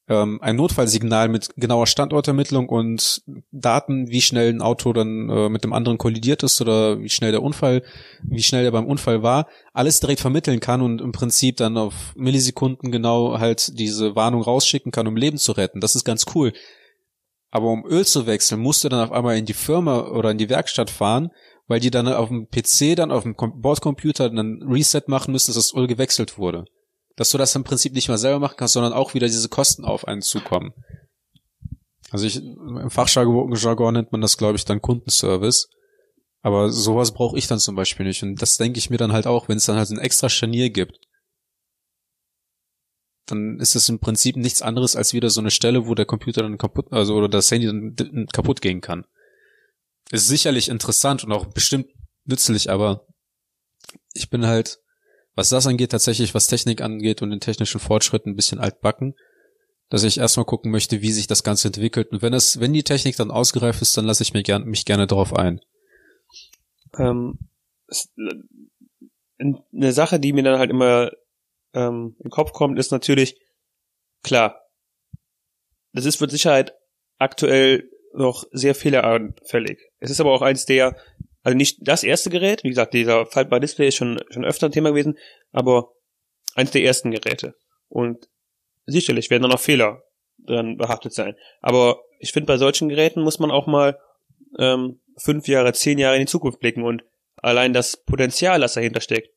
[0.07, 5.63] ähm, ein Notfallsignal mit genauer Standortermittlung und Daten, wie schnell ein Auto dann äh, mit
[5.63, 7.81] dem anderen kollidiert ist oder wie schnell der Unfall,
[8.23, 12.13] wie schnell er beim Unfall war, alles direkt vermitteln kann und im Prinzip dann auf
[12.15, 15.81] Millisekunden genau halt diese Warnung rausschicken kann, um Leben zu retten.
[15.81, 16.53] Das ist ganz cool.
[17.49, 20.37] Aber um Öl zu wechseln, musst du dann auf einmal in die Firma oder in
[20.37, 21.31] die Werkstatt fahren,
[21.67, 25.55] weil die dann auf dem PC, dann auf dem Bordcomputer dann Reset machen müssen, dass
[25.55, 26.65] das Öl gewechselt wurde
[27.15, 29.85] dass du das im Prinzip nicht mehr selber machen kannst, sondern auch wieder diese Kosten
[29.85, 30.73] auf einen zukommen.
[32.11, 35.69] Also ich, im Fachjargon nennt man das, glaube ich, dann Kundenservice.
[36.41, 38.21] Aber sowas brauche ich dann zum Beispiel nicht.
[38.21, 40.69] Und das denke ich mir dann halt auch, wenn es dann halt ein extra Scharnier
[40.69, 40.99] gibt,
[43.25, 46.43] dann ist es im Prinzip nichts anderes als wieder so eine Stelle, wo der Computer
[46.43, 49.05] dann kaputt, also oder das Handy dann kaputt gehen kann.
[50.11, 51.87] Ist sicherlich interessant und auch bestimmt
[52.25, 53.07] nützlich, aber
[54.13, 54.79] ich bin halt,
[55.35, 59.15] was das angeht, tatsächlich, was Technik angeht und den technischen Fortschritt ein bisschen altbacken,
[59.89, 62.11] dass ich erstmal gucken möchte, wie sich das Ganze entwickelt.
[62.11, 64.85] Und wenn es, wenn die Technik dann ausgereift ist, dann lasse ich mir gern, mich
[64.85, 65.61] gerne darauf ein.
[66.97, 67.37] Ähm,
[69.37, 71.11] eine Sache, die mir dann halt immer
[71.73, 73.37] ähm, in den Kopf kommt, ist natürlich,
[74.23, 74.61] klar,
[75.91, 76.73] das ist mit Sicherheit
[77.17, 79.79] aktuell noch sehr fehleranfällig.
[79.99, 80.95] Es ist aber auch eins der,
[81.45, 84.71] also nicht das erste Gerät, wie gesagt, dieser Faltbar Display ist schon, schon öfter ein
[84.71, 85.19] Thema gewesen,
[85.51, 85.91] aber
[86.55, 87.53] eins der ersten Geräte.
[87.87, 88.27] Und
[88.87, 90.01] sicherlich werden da noch Fehler
[90.39, 91.35] dran behaftet sein.
[91.61, 93.99] Aber ich finde, bei solchen Geräten muss man auch mal
[94.57, 97.03] ähm, fünf Jahre, zehn Jahre in die Zukunft blicken und
[97.37, 99.29] allein das Potenzial, das dahinter steckt.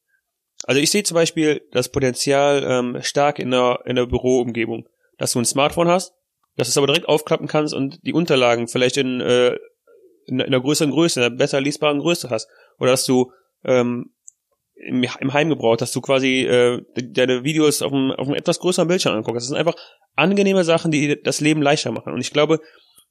[0.65, 5.33] Also ich sehe zum Beispiel das Potenzial ähm, stark in der, in der Büroumgebung, dass
[5.33, 6.15] du ein Smartphone hast,
[6.57, 9.59] dass du es aber direkt aufklappen kannst und die Unterlagen vielleicht in, äh,
[10.29, 12.49] in, in einer größeren Größe, in einer besser lesbaren Größe hast.
[12.79, 13.33] Oder dass du
[13.65, 14.13] ähm,
[14.75, 18.61] im, im Heim gebraucht, dass du quasi äh, deine Videos auf einem, auf einem etwas
[18.61, 19.43] größeren Bildschirm anguckst.
[19.43, 19.75] Das sind einfach
[20.15, 22.13] angenehme Sachen, die das Leben leichter machen.
[22.13, 22.61] Und ich glaube,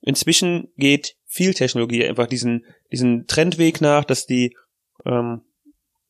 [0.01, 4.56] inzwischen geht viel Technologie einfach diesen, diesen Trendweg nach, dass die
[5.06, 5.41] ähm,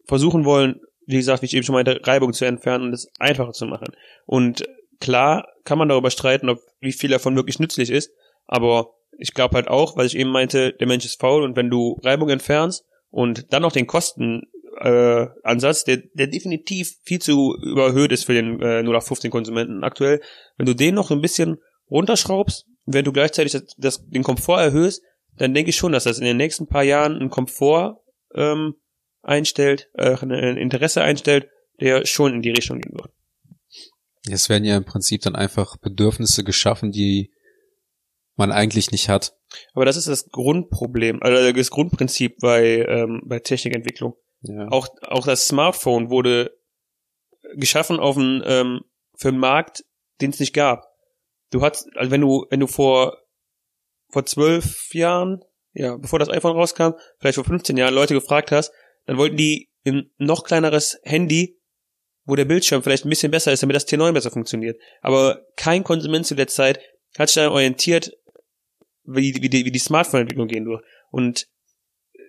[0.06, 3.54] versuchen wollen, wie gesagt, wie ich eben schon meinte, Reibung zu entfernen und es einfacher
[3.54, 3.88] zu machen.
[4.26, 4.64] Und
[5.00, 8.12] klar kann man darüber streiten, ob wie viel davon wirklich nützlich ist,
[8.46, 11.70] aber ich glaube halt auch, weil ich eben meinte, der Mensch ist faul und wenn
[11.70, 14.44] du Reibung entfernst und dann noch den Kosten
[14.80, 20.22] äh, der, der definitiv viel zu überhöht ist für den äh, 0815 Konsumenten aktuell,
[20.58, 21.58] wenn du den noch ein bisschen
[21.90, 25.02] runterschraubst, wenn du gleichzeitig das, das, den Komfort erhöhst,
[25.38, 28.02] dann denke ich schon, dass das in den nächsten paar Jahren ein Komfort
[28.36, 28.76] ähm,
[29.22, 31.48] einstellt, äh, ein Interesse einstellt,
[31.80, 33.12] der schon in die Richtung gehen wird.
[34.30, 37.32] Es werden ja im Prinzip dann einfach Bedürfnisse geschaffen, die
[38.38, 39.36] man eigentlich nicht hat.
[39.74, 44.16] Aber das ist das Grundproblem, also das Grundprinzip bei, ähm, bei Technikentwicklung.
[44.42, 44.68] Ja.
[44.70, 46.56] Auch, auch das Smartphone wurde
[47.56, 48.82] geschaffen auf einen, ähm,
[49.16, 49.84] für einen Markt,
[50.22, 50.86] den es nicht gab.
[51.52, 53.18] Du hast, also wenn du, wenn du vor,
[54.10, 58.72] vor zwölf Jahren, ja, bevor das iPhone rauskam, vielleicht vor 15 Jahren Leute gefragt hast,
[59.06, 61.60] dann wollten die ein noch kleineres Handy,
[62.26, 64.80] wo der Bildschirm vielleicht ein bisschen besser ist, damit das T9 besser funktioniert.
[65.02, 66.80] Aber kein Konsument zu der Zeit
[67.18, 68.12] hat sich dann orientiert,
[69.08, 70.82] wie, wie die, wie die Smartphone-Entwicklung gehen durch.
[71.10, 71.48] Und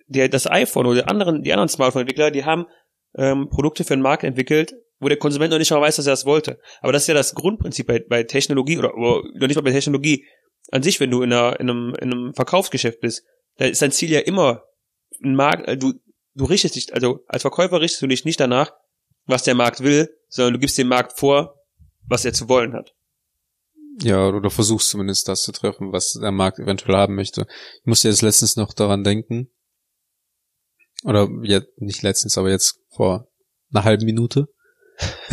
[0.07, 2.65] der, das iPhone oder anderen, die anderen Smartphone-Entwickler, die haben
[3.15, 6.13] ähm, Produkte für den Markt entwickelt, wo der Konsument noch nicht mal weiß, dass er
[6.13, 6.59] das wollte.
[6.81, 10.25] Aber das ist ja das Grundprinzip bei, bei Technologie oder, oder nicht mal bei Technologie
[10.71, 13.23] an sich, wenn du in, einer, in, einem, in einem Verkaufsgeschäft bist,
[13.57, 14.63] da ist dein Ziel ja immer
[15.23, 15.93] ein Markt, äh, du,
[16.35, 18.73] du richtest dich, also als Verkäufer richtest du dich nicht danach,
[19.25, 21.55] was der Markt will, sondern du gibst dem Markt vor,
[22.07, 22.93] was er zu wollen hat.
[24.01, 27.47] Ja, oder versuchst zumindest das zu treffen, was der Markt eventuell haben möchte.
[27.79, 29.49] Ich musste jetzt letztens noch daran denken,
[31.03, 33.27] oder jetzt, nicht letztens, aber jetzt vor
[33.71, 34.47] einer halben Minute.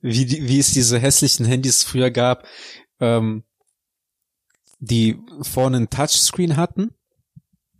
[0.00, 2.46] wie, die, wie es diese hässlichen Handys früher gab,
[3.00, 3.44] ähm,
[4.78, 6.90] die vorne ein Touchscreen hatten.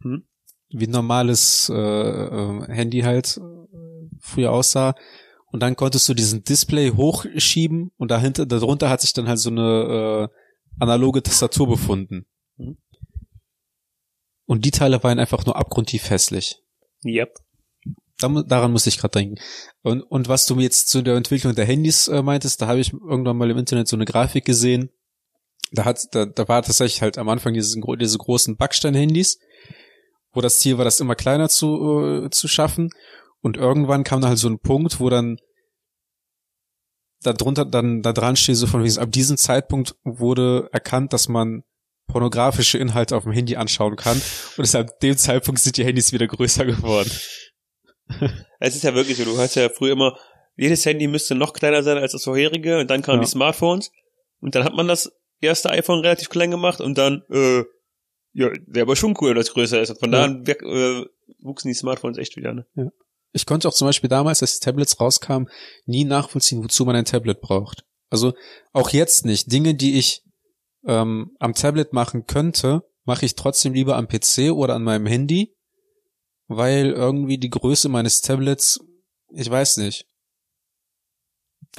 [0.02, 0.26] Hm?
[0.70, 4.94] Wie ein normales äh, äh, Handy halt äh, früher aussah.
[5.52, 9.50] Und dann konntest du diesen Display hochschieben und dahinter, darunter hat sich dann halt so
[9.50, 12.26] eine äh, analoge Tastatur befunden.
[12.56, 12.78] Hm?
[14.46, 16.56] Und die Teile waren einfach nur abgrundtief hässlich.
[17.04, 17.36] Yep.
[18.18, 19.36] daran muss ich gerade denken.
[19.82, 22.80] Und, und was du mir jetzt zu der Entwicklung der Handys äh, meintest, da habe
[22.80, 24.88] ich irgendwann mal im Internet so eine Grafik gesehen.
[25.70, 29.38] Da hat, da, da war tatsächlich halt am Anfang diese, diese großen Backstein-Handys,
[30.32, 32.90] wo das Ziel war, das immer kleiner zu, äh, zu schaffen.
[33.42, 35.36] Und irgendwann kam da halt so ein Punkt, wo dann
[37.22, 41.28] da drunter dann da dran steht so von wegen, ab diesem Zeitpunkt wurde erkannt, dass
[41.28, 41.62] man
[42.06, 44.16] pornografische Inhalte auf dem Handy anschauen kann.
[44.16, 47.10] Und deshalb dem Zeitpunkt sind die Handys wieder größer geworden.
[48.60, 50.18] Es ist ja wirklich so, du hast ja früher immer,
[50.56, 53.24] jedes Handy müsste noch kleiner sein als das vorherige und dann kamen ja.
[53.24, 53.90] die Smartphones
[54.40, 57.60] und dann hat man das erste iPhone relativ klein gemacht und dann, äh,
[58.34, 59.90] ja, wäre aber schon cool, wenn das größer ist.
[59.90, 60.18] Und von ja.
[60.18, 61.06] da an äh,
[61.40, 62.52] wuchsen die Smartphones echt wieder.
[62.52, 62.66] Ne?
[62.74, 62.90] Ja.
[63.32, 65.48] Ich konnte auch zum Beispiel damals, als die Tablets rauskamen,
[65.86, 67.84] nie nachvollziehen, wozu man ein Tablet braucht.
[68.10, 68.34] Also
[68.72, 69.50] auch jetzt nicht.
[69.50, 70.22] Dinge, die ich
[70.86, 75.54] ähm, am Tablet machen könnte, mache ich trotzdem lieber am PC oder an meinem Handy,
[76.46, 78.80] weil irgendwie die Größe meines Tablets,
[79.34, 80.06] ich weiß nicht.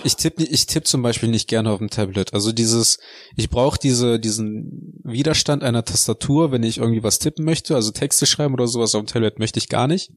[0.04, 2.34] ich tippe ich tipp zum Beispiel nicht gerne auf dem Tablet.
[2.34, 2.98] Also dieses,
[3.36, 8.26] ich brauche diese, diesen Widerstand einer Tastatur, wenn ich irgendwie was tippen möchte, also Texte
[8.26, 10.12] schreiben oder sowas auf dem Tablet möchte ich gar nicht.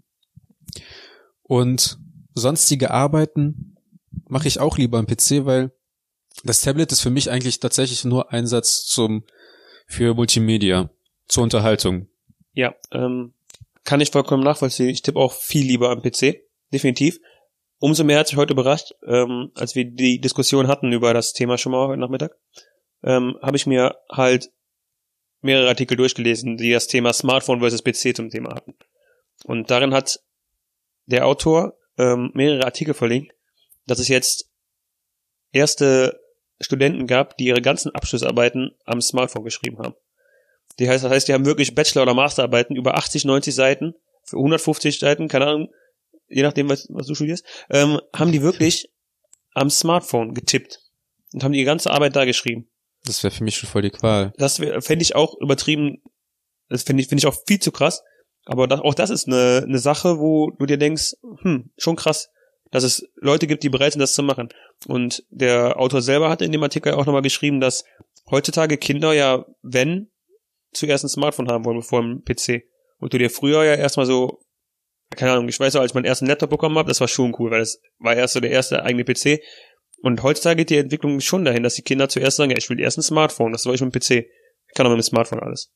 [1.48, 1.98] Und
[2.35, 3.76] sonstige Arbeiten
[4.28, 5.72] mache ich auch lieber am PC, weil
[6.44, 9.24] das Tablet ist für mich eigentlich tatsächlich nur Einsatz zum
[9.87, 10.90] für Multimedia,
[11.28, 12.09] zur Unterhaltung.
[12.52, 13.32] Ja, ähm,
[13.85, 14.88] kann ich vollkommen nachvollziehen.
[14.88, 17.20] Ich tippe auch viel lieber am PC, definitiv.
[17.78, 21.59] Umso mehr hat sich heute überrascht, ähm, als wir die Diskussion hatten über das Thema
[21.59, 22.37] schon mal heute Nachmittag,
[23.04, 24.50] ähm, habe ich mir halt
[25.42, 28.74] mehrere Artikel durchgelesen, die das Thema Smartphone versus PC zum Thema hatten.
[29.44, 30.20] Und darin hat
[31.06, 33.34] der Autor ähm, mehrere Artikel verlinkt,
[33.86, 34.50] dass es jetzt
[35.52, 36.20] erste
[36.60, 39.94] Studenten gab, die ihre ganzen Abschlussarbeiten am Smartphone geschrieben haben.
[40.78, 44.36] Die heißt, das heißt, die haben wirklich Bachelor- oder Masterarbeiten über 80, 90 Seiten, für
[44.36, 45.68] 150 Seiten, keine Ahnung,
[46.28, 48.90] je nachdem, was, was du studierst, ähm, haben die wirklich
[49.54, 50.80] am Smartphone getippt
[51.32, 52.68] und haben die ganze Arbeit da geschrieben.
[53.04, 54.32] Das wäre für mich schon voll die Qual.
[54.36, 56.02] Das fände ich auch übertrieben,
[56.68, 58.02] das finde ich, finde ich auch viel zu krass.
[58.46, 62.30] Aber das, auch das ist eine, eine Sache, wo du dir denkst, hm, schon krass,
[62.70, 64.48] dass es Leute gibt, die bereit sind, das zu machen.
[64.87, 67.85] Und der Autor selber hat in dem Artikel auch nochmal geschrieben, dass
[68.30, 70.11] heutzutage Kinder ja, wenn,
[70.72, 72.64] zuerst ein Smartphone haben wollen, bevor ein PC.
[72.98, 74.40] Und du dir früher ja erstmal so
[75.14, 77.35] keine Ahnung, ich weiß auch, als ich meinen ersten Laptop bekommen habe, das war schon
[77.38, 79.40] cool, weil das war erst so der erste eigene PC.
[80.02, 82.80] Und heutzutage geht die Entwicklung schon dahin, dass die Kinder zuerst sagen, ja, ich will
[82.80, 84.26] erst ein Smartphone, das war ich mit dem PC.
[84.68, 85.72] Ich kann auch mit dem Smartphone alles.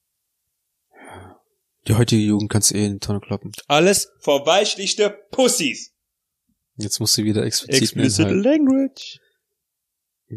[1.88, 3.52] Die heutige Jugend kannst eh in die Tonne kloppen.
[3.66, 5.92] Alles vorbeischlichte Pussys.
[6.76, 9.18] Jetzt musst du wieder explizit Explicit Language.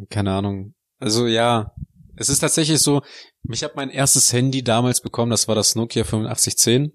[0.10, 0.73] Keine Ahnung.
[0.99, 1.73] Also ja,
[2.15, 3.01] es ist tatsächlich so,
[3.51, 6.91] ich habe mein erstes Handy damals bekommen, das war das Nokia 8510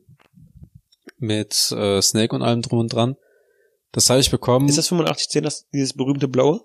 [1.18, 3.16] mit äh, Snake und allem drum und dran.
[3.92, 4.68] Das habe ich bekommen.
[4.68, 6.61] Ist das 8510, das, dieses berühmte blaue?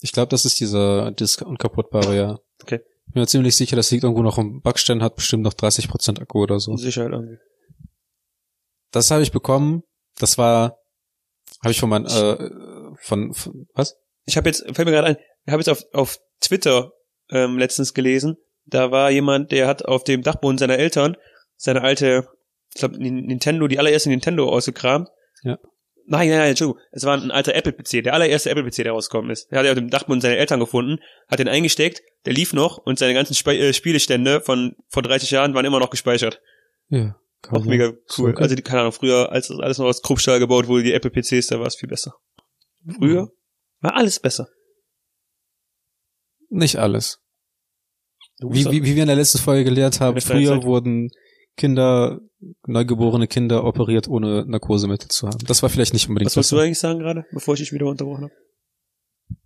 [0.00, 2.38] Ich glaube, das ist dieser Disk unkaputtbare, ja.
[3.06, 6.20] Ich bin mir ziemlich sicher, das liegt irgendwo noch im Backstein, hat bestimmt noch 30%
[6.20, 6.76] Akku oder so.
[6.76, 7.38] Sicherheit irgendwie.
[8.90, 9.82] Das habe ich bekommen.
[10.18, 10.78] Das war,
[11.62, 12.50] habe ich von meinem, äh,
[13.00, 13.96] von, von was?
[14.24, 16.92] Ich habe jetzt, fällt mir gerade ein, ich habe jetzt auf, auf Twitter
[17.30, 21.16] ähm, letztens gelesen, da war jemand, der hat auf dem Dachboden seiner Eltern
[21.56, 22.28] seine alte
[22.76, 25.08] ich glaube, Nintendo, die allererste Nintendo ausgekramt.
[25.42, 25.58] Ja.
[26.08, 26.80] Nein, nein, nein, Entschuldigung.
[26.92, 29.50] Es war ein alter Apple-PC, der allererste Apple-PC, der rausgekommen ist.
[29.50, 32.78] Der hat er auf dem Dachboden seine Eltern gefunden, hat den eingesteckt, der lief noch
[32.78, 36.40] und seine ganzen Spe äh, Spielestände von vor 30 Jahren waren immer noch gespeichert.
[36.88, 37.16] Ja.
[37.48, 38.30] Auch mega cool.
[38.30, 38.42] Okay.
[38.42, 41.48] Also, die, keine Ahnung, früher, als das alles noch aus Kruppstahl gebaut wurde, die Apple-PCs,
[41.48, 42.14] da war es viel besser.
[42.98, 43.30] Früher mhm.
[43.80, 44.48] war alles besser.
[46.48, 47.18] Nicht alles.
[48.38, 51.10] Wie, wie, wie wir in der letzten Folge gelehrt haben, früher wurden
[51.56, 52.20] Kinder,
[52.66, 55.38] neugeborene Kinder operiert, ohne Narkosemittel zu haben.
[55.46, 56.28] Das war vielleicht nicht unbedingt.
[56.30, 58.34] Was wolltest du eigentlich sagen gerade, bevor ich dich wieder unterbrochen habe?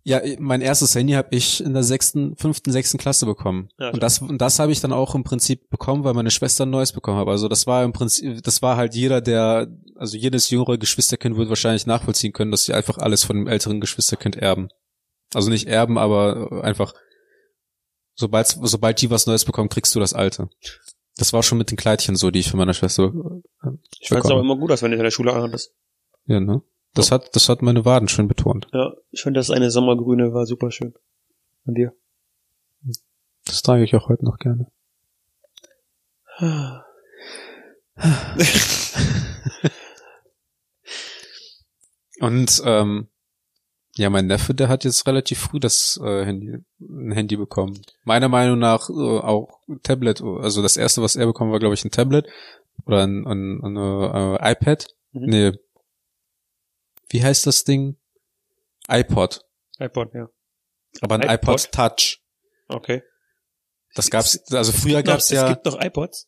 [0.02, 3.68] Ja, mein erstes Handy habe ich in der sechsten, fünften, sechsten Klasse bekommen.
[3.78, 6.64] Ja, und das, und das habe ich dann auch im Prinzip bekommen, weil meine Schwester
[6.64, 7.28] ein neues bekommen hat.
[7.28, 11.50] Also das war im Prinzip, das war halt jeder, der, also jedes jüngere Geschwisterkind wird
[11.50, 14.68] wahrscheinlich nachvollziehen können, dass sie einfach alles von dem älteren Geschwisterkind erben.
[15.34, 16.94] Also nicht erben, aber einfach,
[18.14, 20.48] sobald, sobald die was Neues bekommen, kriegst du das alte.
[21.20, 23.12] Das war schon mit den Kleidchen so, die ich von meiner Schwester.
[23.62, 25.74] Äh, ich fand es auch immer gut, als wenn ich in der Schule anhattest.
[26.24, 26.62] Ja, ne?
[26.94, 27.14] Das oh.
[27.14, 28.68] hat, das hat meine Waden schön betont.
[28.72, 30.94] Ja, ich finde das eine Sommergrüne war super schön.
[31.66, 31.92] An dir.
[33.44, 34.72] Das trage ich auch heute noch gerne.
[42.20, 43.08] Und ähm,
[44.00, 47.82] ja, mein Neffe, der hat jetzt relativ früh das äh, Handy, ein Handy bekommen.
[48.04, 50.22] Meiner Meinung nach äh, auch Tablet.
[50.22, 52.26] Also das erste, was er bekommen war, glaube ich, ein Tablet
[52.86, 54.86] oder ein, ein, ein äh, iPad.
[55.12, 55.26] Mhm.
[55.26, 55.52] Nee.
[57.10, 57.98] Wie heißt das Ding?
[58.88, 59.44] iPod.
[59.78, 60.30] iPod, ja.
[61.02, 62.22] Aber ein iPod, iPod Touch.
[62.68, 63.02] Okay.
[63.94, 65.44] Das gab's, also früher gab's noch, ja.
[65.44, 66.26] Es gibt doch iPods.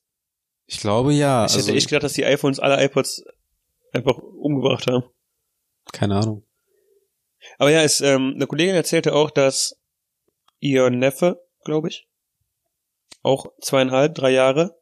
[0.66, 1.46] Ich glaube ja.
[1.46, 3.24] Ich hätte also, echt gedacht, dass die iPhones alle iPods
[3.94, 5.04] einfach umgebracht haben.
[5.90, 6.44] Keine Ahnung.
[7.58, 9.76] Aber ja, es, ähm, eine Kollegin erzählte auch, dass
[10.60, 12.06] ihr Neffe, glaube ich,
[13.22, 14.76] auch zweieinhalb, drei Jahre,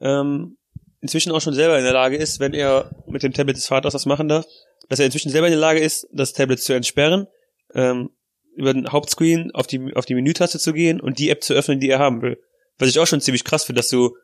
[0.00, 0.56] ähm,
[1.00, 3.92] inzwischen auch schon selber in der Lage ist, wenn er mit dem Tablet des Vaters
[3.92, 4.46] das machen darf,
[4.88, 7.26] dass er inzwischen selber in der Lage ist, das Tablet zu entsperren,
[7.74, 8.10] ähm,
[8.56, 11.78] über den Hauptscreen auf die, auf die Menütaste zu gehen und die App zu öffnen,
[11.78, 12.40] die er haben will.
[12.78, 14.16] Was ich auch schon ziemlich krass finde, dass du,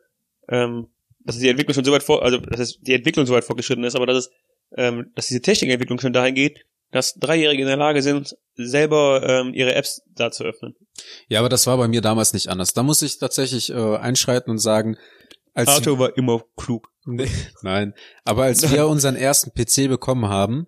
[0.49, 0.87] ähm,
[1.19, 3.95] dass die Entwicklung schon so weit vor, also dass die Entwicklung so weit fortgeschritten ist,
[3.95, 4.31] aber dass es,
[4.75, 9.53] ähm, dass diese Technikentwicklung schon dahin geht, dass Dreijährige in der Lage sind, selber ähm,
[9.53, 10.75] ihre Apps da zu öffnen.
[11.27, 12.73] Ja, aber das war bei mir damals nicht anders.
[12.73, 14.95] Da muss ich tatsächlich äh, einschreiten und sagen,
[15.55, 16.89] als Arthur war immer klug.
[17.05, 17.29] Nee,
[17.63, 20.67] nein, aber als wir unseren ersten PC bekommen haben,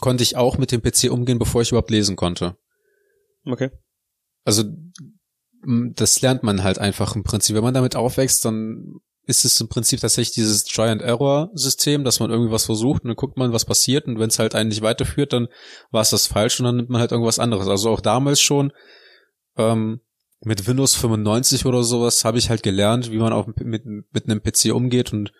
[0.00, 2.56] konnte ich auch mit dem PC umgehen, bevor ich überhaupt lesen konnte.
[3.44, 3.70] Okay.
[4.44, 4.64] Also
[5.94, 7.56] das lernt man halt einfach im Prinzip.
[7.56, 12.52] Wenn man damit aufwächst, dann ist es im Prinzip tatsächlich dieses Try-and-Error-System, dass man irgendwie
[12.52, 15.32] was versucht und dann guckt man, was passiert und wenn es halt einen nicht weiterführt,
[15.32, 15.48] dann
[15.90, 17.68] war es das falsch und dann nimmt man halt irgendwas anderes.
[17.68, 18.72] Also auch damals schon
[19.56, 20.00] ähm,
[20.42, 24.42] mit Windows 95 oder sowas habe ich halt gelernt, wie man auch mit, mit einem
[24.42, 25.32] PC umgeht und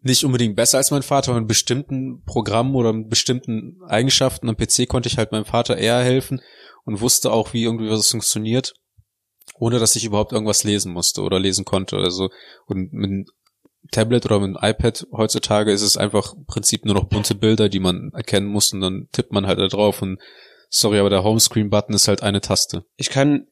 [0.00, 4.56] nicht unbedingt besser als mein Vater, aber in bestimmten Programmen oder in bestimmten Eigenschaften am
[4.56, 6.40] PC konnte ich halt meinem Vater eher helfen
[6.84, 8.74] und wusste auch, wie irgendwie was funktioniert,
[9.58, 11.96] ohne dass ich überhaupt irgendwas lesen musste oder lesen konnte.
[11.96, 12.30] Also
[12.66, 13.26] und mit einem
[13.90, 17.68] Tablet oder mit einem iPad heutzutage ist es einfach im Prinzip nur noch bunte Bilder,
[17.68, 20.20] die man erkennen muss und dann tippt man halt da drauf und
[20.68, 22.84] sorry, aber der Homescreen-Button ist halt eine Taste.
[22.96, 23.46] Ich kann,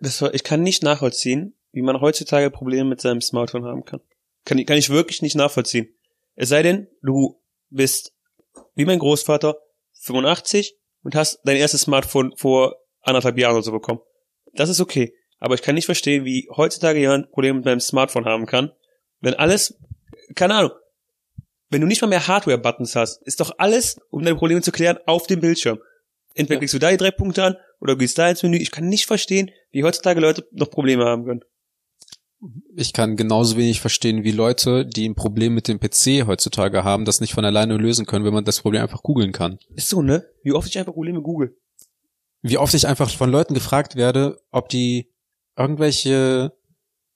[0.00, 4.00] das, ich kann nicht nachvollziehen, wie man heutzutage Probleme mit seinem Smartphone haben kann.
[4.44, 5.88] Kann, kann ich wirklich nicht nachvollziehen.
[6.34, 7.40] Es sei denn, du
[7.70, 8.12] bist
[8.74, 9.56] wie mein Großvater
[10.00, 14.00] 85 und hast dein erstes Smartphone vor anderthalb Jahren oder so bekommen.
[14.54, 15.14] Das ist okay.
[15.44, 18.72] Aber ich kann nicht verstehen, wie heutzutage jemand Probleme mit meinem Smartphone haben kann,
[19.20, 19.78] wenn alles,
[20.34, 20.70] keine Ahnung,
[21.68, 24.96] wenn du nicht mal mehr Hardware-Buttons hast, ist doch alles, um deine Probleme zu klären,
[25.04, 25.80] auf dem Bildschirm.
[26.34, 26.58] Entweder Ja.
[26.60, 28.56] klickst du da die drei Punkte an oder gehst da ins Menü.
[28.56, 31.44] Ich kann nicht verstehen, wie heutzutage Leute noch Probleme haben können.
[32.74, 37.04] Ich kann genauso wenig verstehen, wie Leute, die ein Problem mit dem PC heutzutage haben,
[37.04, 39.58] das nicht von alleine lösen können, wenn man das Problem einfach googeln kann.
[39.76, 40.24] Ist so, ne?
[40.42, 41.54] Wie oft ich einfach Probleme google.
[42.40, 45.13] Wie oft ich einfach von Leuten gefragt werde, ob die
[45.56, 46.52] irgendwelche,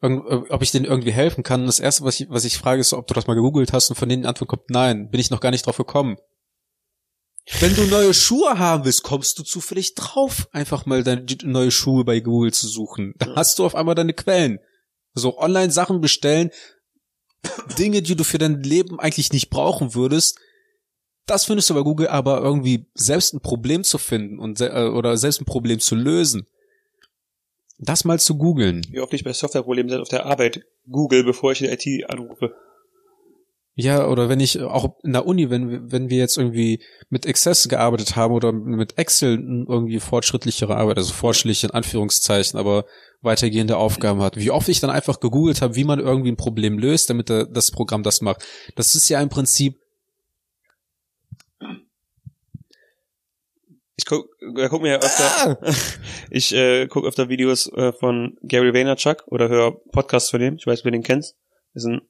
[0.00, 1.62] irgend, äh, ob ich denen irgendwie helfen kann.
[1.62, 3.90] Und das erste, was ich, was ich frage, ist, ob du das mal gegoogelt hast
[3.90, 6.16] und von denen die Antwort kommt, nein, bin ich noch gar nicht drauf gekommen.
[7.60, 12.04] Wenn du neue Schuhe haben willst, kommst du zufällig drauf, einfach mal deine neue Schuhe
[12.04, 13.14] bei Google zu suchen.
[13.18, 14.58] Da hast du auf einmal deine Quellen.
[15.14, 16.50] So online Sachen bestellen,
[17.78, 20.38] Dinge, die du für dein Leben eigentlich nicht brauchen würdest,
[21.26, 25.16] das findest du bei Google, aber irgendwie selbst ein Problem zu finden und äh, oder
[25.16, 26.46] selbst ein Problem zu lösen,
[27.78, 28.86] das mal zu googeln.
[28.90, 32.54] Wie oft ich bei Softwareproblemen auf der Arbeit google, bevor ich die IT anrufe.
[33.80, 37.28] Ja, oder wenn ich auch in der Uni, wenn wir, wenn wir jetzt irgendwie mit
[37.28, 42.86] Access gearbeitet haben oder mit Excel irgendwie fortschrittlichere Arbeit, also fortschrittliche in Anführungszeichen, aber
[43.20, 46.76] weitergehende Aufgaben hat, wie oft ich dann einfach gegoogelt habe, wie man irgendwie ein Problem
[46.76, 48.44] löst, damit das Programm das macht.
[48.74, 49.76] Das ist ja im Prinzip,
[53.98, 55.58] Ich guck, äh, guck mir öfter,
[56.30, 60.54] ich äh, guck öfter Videos äh, von Gary Vaynerchuk oder höre Podcasts von dem.
[60.54, 61.36] Ich weiß, wer den kennst.
[61.74, 62.00] Ist ein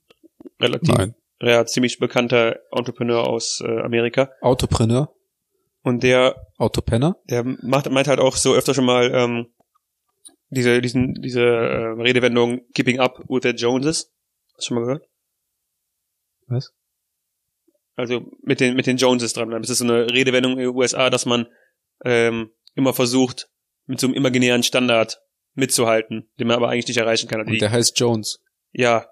[0.60, 1.14] relativ, Nein.
[1.40, 4.30] ja, ziemlich bekannter Entrepreneur aus äh, Amerika.
[4.42, 5.14] Autopreneur,
[5.82, 9.46] Und der Autopenner, der macht, meint halt auch so öfter schon mal ähm,
[10.50, 14.12] diese, diesen, diese äh, Redewendung Keeping Up with the Joneses.
[14.54, 15.08] Hast du schon mal gehört?
[16.48, 16.74] Was?
[17.96, 19.50] Also mit den, mit den Joneses dran.
[19.50, 21.46] Das ist so eine Redewendung in den USA, dass man
[22.04, 23.48] ähm, immer versucht,
[23.86, 25.20] mit so einem imaginären Standard
[25.54, 27.40] mitzuhalten, den man aber eigentlich nicht erreichen kann.
[27.40, 28.40] Also und die, der heißt Jones.
[28.72, 29.06] ja,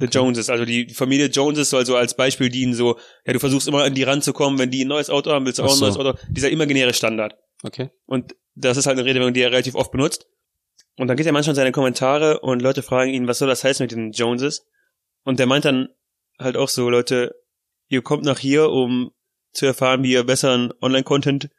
[0.00, 0.18] The Okay.
[0.18, 3.82] Joneses, also die Familie Joneses soll so als Beispiel dienen, so, ja, du versuchst immer
[3.82, 5.86] an die ranzukommen, wenn die ein neues Auto haben, willst du auch ein so.
[5.86, 6.16] neues Auto.
[6.30, 7.36] Dieser imaginäre Standard.
[7.64, 7.90] Okay.
[8.06, 10.28] Und das ist halt eine Redewendung, die er relativ oft benutzt.
[10.96, 13.64] Und dann geht er manchmal in seine Kommentare und Leute fragen ihn, was soll das
[13.64, 14.66] heißen mit den Joneses?
[15.24, 15.88] Und der meint dann
[16.38, 17.34] halt auch so, Leute,
[17.88, 19.10] ihr kommt nach hier, um
[19.52, 21.50] zu erfahren, wie ihr besseren Online-Content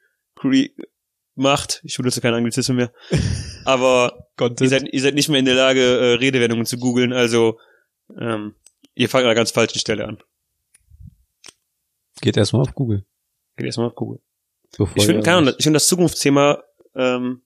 [1.36, 1.82] macht.
[1.84, 2.92] Ich benutze keinen Anglizismus mehr.
[3.66, 7.60] Aber ihr seid, ihr seid nicht mehr in der Lage, äh, Redewendungen zu googeln, also
[8.18, 8.56] ähm,
[8.96, 10.20] ihr fangt an einer ganz falschen Stelle an.
[12.22, 13.06] Geht erstmal auf Google.
[13.56, 14.20] Geht erstmal auf Google.
[14.78, 16.64] Bevor Ich finde, ich finde das Zukunftsthema
[16.96, 17.42] ähm,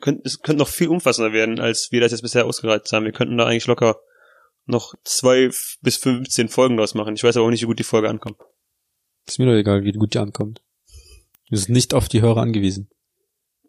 [0.00, 3.04] könnte, es könnte noch viel umfassender werden, als wir das jetzt bisher ausgereizt haben.
[3.04, 3.96] Wir könnten da eigentlich locker
[4.66, 7.14] noch zwei bis 15 Folgen draus machen.
[7.14, 8.36] Ich weiß aber auch nicht, wie gut die Folge ankommt.
[9.26, 10.60] Ist mir doch egal, wie gut die ankommt.
[11.48, 12.90] Wir sind nicht auf die Hörer angewiesen.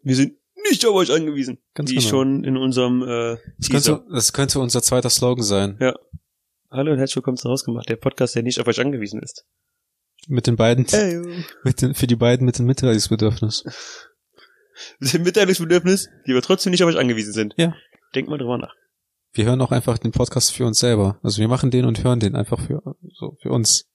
[0.02, 0.36] Wir sind
[0.68, 1.58] nicht auf euch angewiesen.
[1.74, 2.08] Ganz wie genau.
[2.08, 5.78] schon in unserem äh, Das könnte, das könnte unser zweiter Slogan sein.
[6.70, 9.46] Hallo und herzlich willkommen zu Rausgemacht, der Podcast, der nicht auf euch angewiesen ist.
[10.26, 13.64] Mit den beiden, Hey, mit den, für die beiden mit dem Mitteilungsbedürfnis.
[14.98, 17.54] wir sind Mitteilungsbedürfnis, die wir trotzdem nicht auf euch angewiesen sind.
[17.56, 17.74] Ja.
[18.14, 18.74] Denkt mal drüber nach.
[19.32, 21.20] Wir hören auch einfach den Podcast für uns selber.
[21.22, 22.82] Also wir machen den und hören den einfach für,
[23.14, 23.88] so, für uns.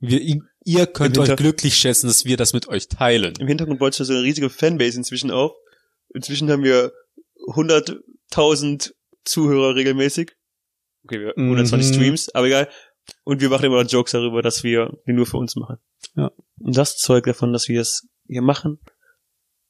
[0.00, 3.34] Wir, ihr könnt euch glücklich schätzen, dass wir das mit euch teilen.
[3.38, 5.52] Im Hintergrund baut sich so eine riesige Fanbase inzwischen auf.
[6.14, 6.92] Inzwischen haben wir
[7.48, 8.92] 100.000
[9.24, 10.36] Zuhörer regelmäßig.
[11.04, 11.52] Okay, wir Mhm.
[11.52, 12.68] 120 Streams, aber egal.
[13.24, 15.78] Und wir machen immer noch Jokes darüber, dass wir die nur für uns machen.
[16.14, 16.30] Ja.
[16.60, 18.78] Und das zeugt davon, dass wir es hier machen,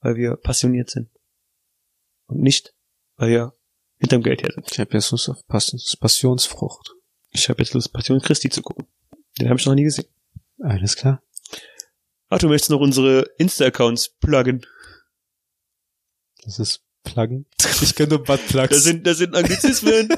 [0.00, 1.08] weil wir passioniert sind.
[2.26, 2.74] Und nicht,
[3.16, 3.54] weil wir
[3.98, 4.70] hinterm Geld her sind.
[4.70, 6.94] Ich habe jetzt Lust auf Pass Passionsfrucht.
[7.30, 8.86] Ich habe jetzt Lust, Passion Christi zu gucken.
[9.38, 10.08] Den habe ich noch nie gesehen.
[10.61, 11.22] Alles klar.
[12.30, 14.66] Möchtest du noch unsere Insta-Accounts pluggen?
[16.44, 17.46] Das ist Pluggen.
[17.82, 18.70] Ich kenne nur Buttplugs.
[18.70, 20.09] Da sind, da sind Anglizismen.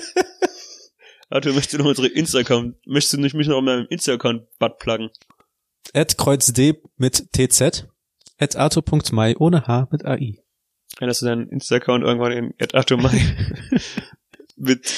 [1.30, 4.78] Arthur, möchtest du noch unsere Insta-Account, möchtest du nicht mich noch auf meinem Insta-Account Butt
[4.78, 5.11] pluggen?
[5.95, 7.86] At Kreuz D mit TZ.
[8.38, 10.43] At Arthur.mai ohne H mit AI.
[10.97, 13.20] Erinnerst du deinen Insta-Account irgendwann in at Mai?
[14.57, 14.93] mit,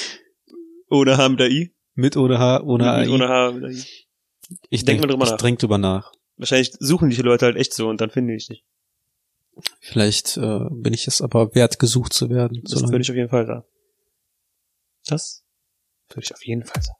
[0.89, 1.71] ohne H mit AI?
[1.93, 3.01] Mit oder H ohne AI.
[3.01, 3.83] Mit ohne H mit AI.
[4.69, 5.37] Ich denk denk mal drüber ich nach.
[5.37, 6.11] denk drüber nach.
[6.37, 8.63] Wahrscheinlich suchen die Leute halt echt so und dann finde ich dich.
[9.79, 12.61] Vielleicht äh, bin ich es aber wert, gesucht zu werden.
[12.63, 13.63] Das solange- würde ich auf jeden Fall sagen.
[15.05, 15.43] Das
[16.09, 16.97] würde ich auf jeden Fall sagen.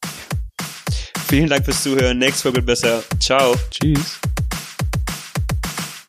[1.27, 2.19] Vielen Dank fürs Zuhören.
[2.19, 3.03] Nächste Folge wird besser.
[3.19, 3.55] Ciao.
[3.71, 4.19] Tschüss.